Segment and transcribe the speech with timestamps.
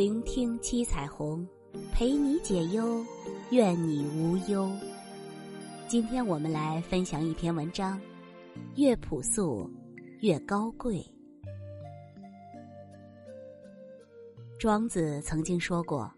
[0.00, 1.46] 聆听七彩虹，
[1.92, 3.04] 陪你解忧，
[3.50, 4.72] 愿你无忧。
[5.86, 8.00] 今天我们来分享一篇文章：
[8.76, 9.70] 越朴素
[10.22, 11.04] 越高贵。
[14.58, 16.10] 庄子曾经说过：“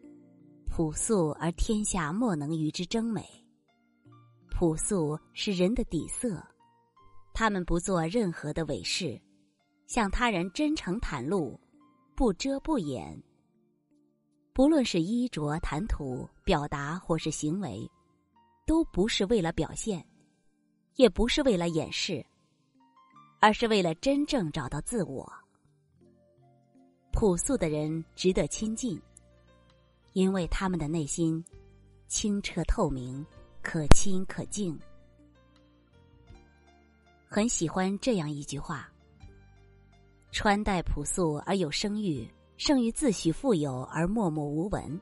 [0.71, 3.29] 朴素而天下莫能与之争美。”
[4.49, 6.41] 朴素是人的底色，
[7.35, 9.21] 他们不做任何的伪饰，
[9.89, 11.59] 向他人真诚袒露，
[12.15, 13.21] 不遮不掩。
[14.55, 17.91] 不论是衣着、谈吐、表达，或是行为，
[18.67, 20.07] 都不是为了表现，
[20.97, 22.25] 也不是为了掩饰，
[23.41, 25.31] 而是为了真正找到自我。
[27.13, 29.01] 朴素的人值得亲近，
[30.13, 31.43] 因为他们的内心
[32.07, 33.25] 清澈透明，
[33.63, 34.79] 可亲可敬。
[37.27, 38.87] 很喜欢这样一句话：
[40.31, 42.31] 穿戴朴素而有声誉。
[42.65, 45.01] 胜于自诩富有而默默无闻。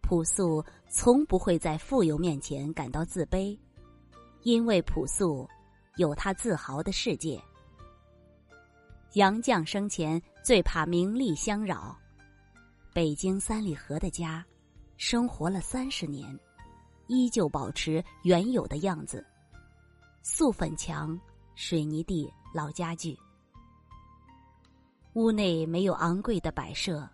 [0.00, 3.58] 朴素从不会在富有面前感到自卑，
[4.42, 5.48] 因为朴素
[5.96, 7.42] 有他自豪的世界。
[9.14, 11.98] 杨绛生前最怕名利相扰，
[12.92, 14.46] 北京三里河的家，
[14.96, 16.38] 生活了三十年，
[17.08, 19.26] 依旧保持原有的样子：
[20.22, 21.18] 素粉墙、
[21.56, 23.18] 水泥地、老家具。
[25.14, 27.08] 屋内没有昂贵的摆设，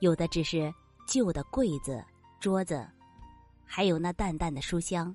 [0.00, 0.70] 有的只是
[1.06, 2.04] 旧的柜子、
[2.38, 2.86] 桌子，
[3.64, 5.14] 还有那淡淡的书香。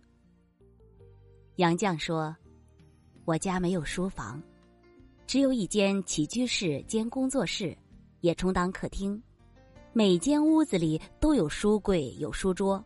[1.58, 2.36] 杨绛说
[3.26, 4.42] ：“我家没有书房，
[5.28, 7.78] 只有一间起居室兼工作室，
[8.22, 9.22] 也充当客厅。
[9.94, 12.84] 每间屋子里都有书柜、有书桌，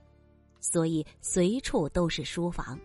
[0.59, 2.77] 所以随处都是书房。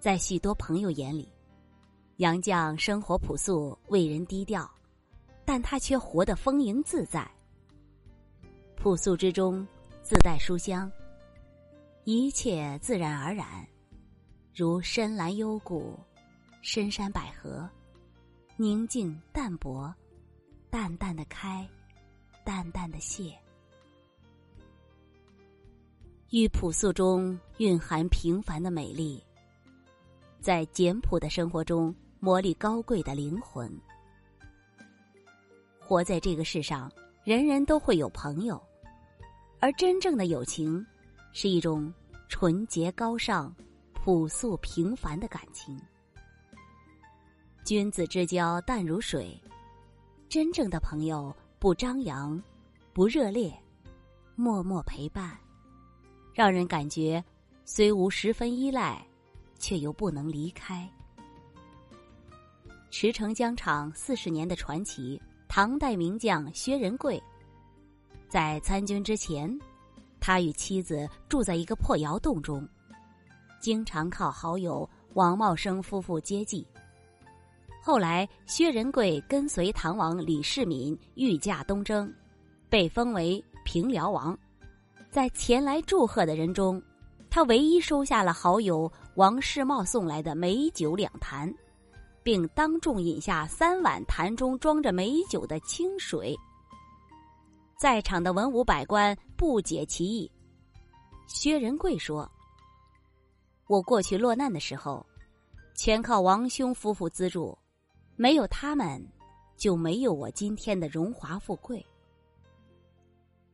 [0.00, 1.30] 在许多朋友眼里。”
[2.18, 4.68] 杨绛生活朴素，为人低调，
[5.44, 7.24] 但他却活得丰盈自在。
[8.74, 9.64] 朴素之中
[10.02, 10.90] 自带书香，
[12.02, 13.64] 一切自然而然，
[14.52, 15.96] 如深蓝幽谷、
[16.60, 17.70] 深山百合，
[18.56, 19.94] 宁静淡泊，
[20.70, 21.64] 淡淡的开，
[22.44, 23.32] 淡淡的谢。
[26.30, 29.22] 于朴素中蕴含平凡的美丽，
[30.40, 31.94] 在简朴的生活中。
[32.20, 33.70] 磨砺高贵的灵魂。
[35.78, 36.90] 活在这个世上，
[37.24, 38.60] 人人都会有朋友，
[39.60, 40.84] 而真正的友情，
[41.32, 41.92] 是一种
[42.28, 43.54] 纯洁高尚、
[43.94, 45.80] 朴素平凡的感情。
[47.64, 49.40] 君子之交淡如水，
[50.28, 52.42] 真正的朋友不张扬，
[52.92, 53.52] 不热烈，
[54.34, 55.38] 默默陪伴，
[56.34, 57.22] 让人感觉
[57.64, 59.06] 虽无十分依赖，
[59.58, 60.90] 却又不能离开。
[62.90, 67.22] 驰骋疆场四十年的传奇，唐代名将薛仁贵，
[68.28, 69.58] 在参军之前，
[70.18, 72.66] 他与妻子住在一个破窑洞中，
[73.60, 76.66] 经常靠好友王茂生夫妇接济。
[77.82, 82.12] 后来，薛仁贵跟随唐王李世民御驾东征，
[82.68, 84.36] 被封为平辽王。
[85.10, 86.82] 在前来祝贺的人中，
[87.30, 91.52] 他唯一收下了好友王世茂送来的美酒两坛。
[92.28, 96.36] 并当众饮下三碗坛中装着美酒的清水。
[97.74, 100.30] 在场的文武百官不解其意。
[101.26, 102.30] 薛仁贵说
[103.66, 105.06] ：“我过去落难的时候，
[105.74, 107.56] 全靠王兄夫妇资助，
[108.14, 109.02] 没有他们，
[109.56, 111.82] 就没有我今天的荣华富贵。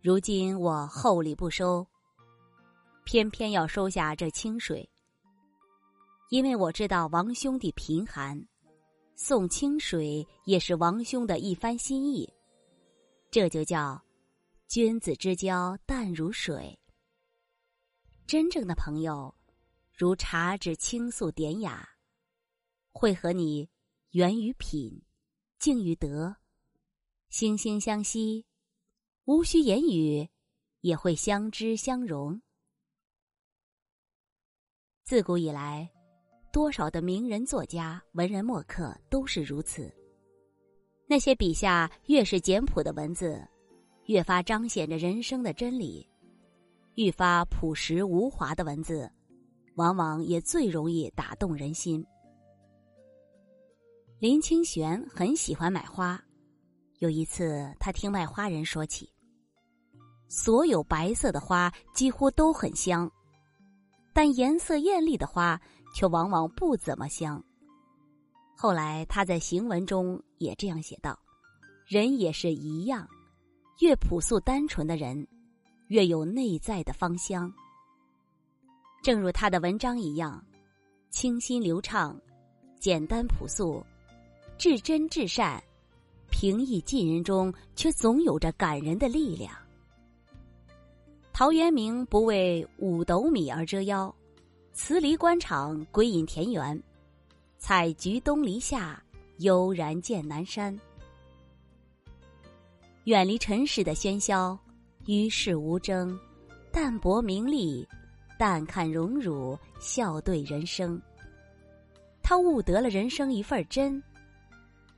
[0.03, 1.87] 如今我厚礼不收，
[3.05, 4.91] 偏偏要收下这清水，
[6.31, 8.37] 因为我知道王兄弟贫寒。”
[9.17, 12.29] 送清水也是王兄的一番心意，
[13.31, 14.03] 这就叫
[14.67, 16.79] 君子之交淡如水。
[18.27, 19.33] 真正的朋友，
[19.93, 21.89] 如茶之清素典雅，
[22.91, 23.71] 会和你
[24.11, 25.01] 源于品，
[25.59, 26.35] 敬于德，
[27.31, 28.45] 惺惺相惜，
[29.27, 30.29] 无需言语，
[30.81, 32.43] 也会相知相融。
[35.05, 35.94] 自古以来。
[36.55, 39.93] 多少的名人作家、文人墨客都是如此。
[41.05, 43.45] 那些笔下越是简朴的文字，
[44.07, 46.09] 越发彰显着人生的真理；
[46.95, 49.11] 愈发朴实无华的文字，
[49.75, 52.07] 往往也最容易打动人心。
[54.21, 56.23] 林清玄很喜欢买花，
[57.01, 59.11] 有一次他听卖花人说起，
[60.29, 63.11] 所有白色的花几乎都很香，
[64.13, 65.61] 但颜色艳丽的花。
[65.95, 67.43] 却往往不怎么香。
[68.57, 71.19] 后来他在行文中也这样写道
[71.87, 73.09] ：“人也是一样，
[73.81, 75.27] 越朴素单纯的人，
[75.89, 77.53] 越有内在的芳香。
[79.03, 80.45] 正如他的文章一样，
[81.11, 82.19] 清新流畅，
[82.79, 83.85] 简单朴素，
[84.57, 85.63] 至真至善，
[86.31, 89.53] 平易近人中却总有着感人的力量。
[91.33, 94.15] 陶渊明不为五斗米而折腰，
[94.75, 96.83] 辞离官场归隐田园，
[97.59, 99.01] 采菊东篱下，
[99.39, 100.77] 悠然见南山。
[103.05, 104.59] 远离尘世的喧嚣，
[105.07, 106.19] 与世无争，
[106.73, 107.87] 淡泊名利，
[108.37, 111.01] 淡看荣辱，笑对人生。
[112.21, 114.03] 他悟得了人生一份真，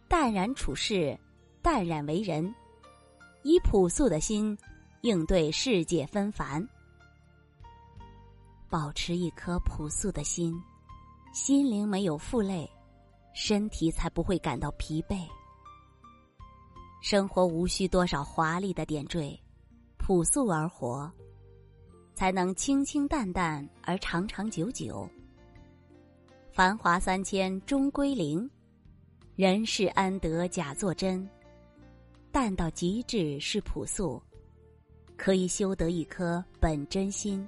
[0.09, 1.17] 淡然处世，
[1.61, 2.53] 淡然为人，
[3.43, 4.57] 以朴素的心
[5.03, 6.67] 应对世界纷繁。
[8.69, 10.61] 保持一颗朴素的心，
[11.33, 12.69] 心灵没有负累，
[13.35, 15.27] 身体才不会感到疲惫。
[17.01, 19.39] 生活无需多少华丽的点缀，
[19.99, 21.11] 朴素而活，
[22.15, 25.09] 才能清清淡淡而长长久久。
[26.51, 28.51] 繁华三千终归零，
[29.37, 31.29] 人世安得假作真？
[32.33, 34.21] 淡到极致是朴素，
[35.17, 37.47] 可以修得一颗本真心。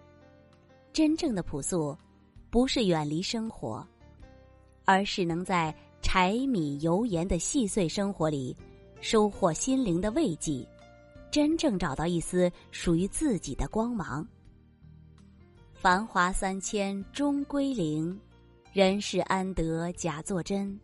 [0.99, 1.97] 真正的朴素，
[2.51, 3.87] 不是远离生活，
[4.85, 5.73] 而是能在
[6.03, 8.53] 柴米油盐的细碎生活里。
[9.01, 10.69] 收获心灵的慰藉，
[11.31, 14.27] 真正找到一丝属于自己的光芒。
[15.73, 18.21] 繁华三千终归零，
[18.73, 20.77] 人世安得假作真？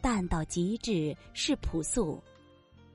[0.00, 2.22] 淡到极致是朴素，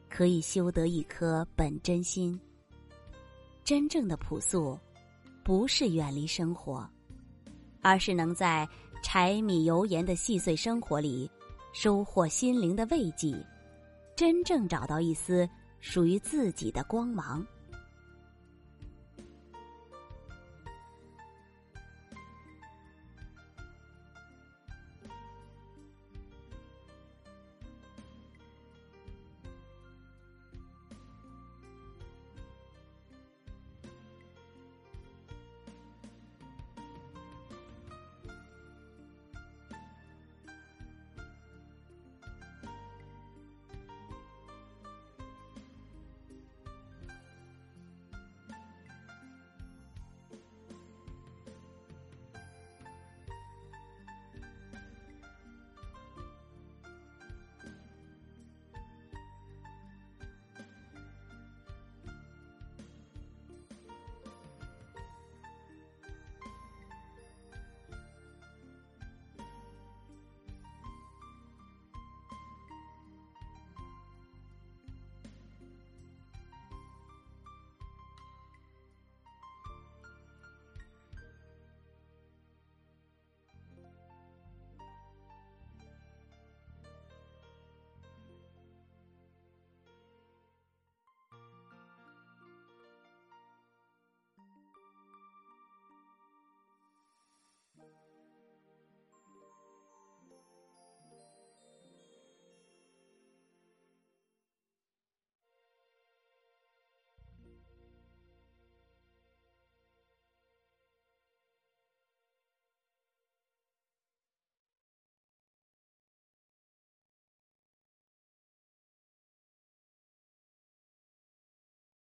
[0.09, 2.41] 可以修得一颗本真心。
[3.63, 4.75] 真正的朴素，
[5.43, 6.87] 不是远离生活，
[7.81, 8.67] 而是能在
[9.03, 11.29] 柴米油盐的细碎生活里，
[11.73, 13.35] 收获心灵的慰藉。
[14.15, 15.49] 真正找到一丝
[15.79, 17.45] 属于自己的光芒。